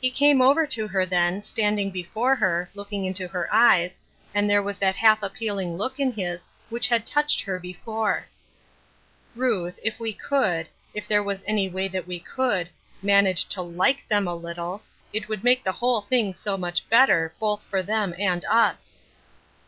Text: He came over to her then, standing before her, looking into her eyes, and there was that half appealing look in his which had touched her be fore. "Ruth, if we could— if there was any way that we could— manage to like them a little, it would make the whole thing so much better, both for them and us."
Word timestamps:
He 0.00 0.12
came 0.12 0.40
over 0.40 0.64
to 0.68 0.86
her 0.86 1.04
then, 1.04 1.42
standing 1.42 1.90
before 1.90 2.36
her, 2.36 2.70
looking 2.72 3.04
into 3.04 3.26
her 3.26 3.52
eyes, 3.52 3.98
and 4.32 4.48
there 4.48 4.62
was 4.62 4.78
that 4.78 4.94
half 4.94 5.24
appealing 5.24 5.76
look 5.76 5.98
in 5.98 6.12
his 6.12 6.46
which 6.68 6.86
had 6.86 7.04
touched 7.04 7.40
her 7.42 7.58
be 7.58 7.72
fore. 7.72 8.26
"Ruth, 9.34 9.80
if 9.82 9.98
we 9.98 10.12
could— 10.12 10.68
if 10.94 11.08
there 11.08 11.24
was 11.24 11.42
any 11.48 11.68
way 11.68 11.88
that 11.88 12.06
we 12.06 12.20
could— 12.20 12.68
manage 13.02 13.46
to 13.46 13.60
like 13.60 14.06
them 14.06 14.28
a 14.28 14.36
little, 14.36 14.84
it 15.12 15.28
would 15.28 15.42
make 15.42 15.64
the 15.64 15.72
whole 15.72 16.02
thing 16.02 16.32
so 16.32 16.56
much 16.56 16.88
better, 16.88 17.34
both 17.40 17.64
for 17.64 17.82
them 17.82 18.14
and 18.20 18.44
us." 18.44 19.00